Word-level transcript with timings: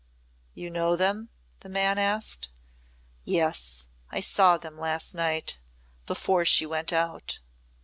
"You 0.55 0.71
know 0.71 0.95
them?" 0.95 1.29
the 1.59 1.69
man 1.69 1.99
asked. 1.99 2.49
"Yes. 3.23 3.85
I 4.09 4.19
saw 4.19 4.57
them 4.57 4.79
last 4.79 5.13
night 5.13 5.59
before 6.07 6.43
she 6.43 6.65
went 6.65 6.91
out." 6.91 7.37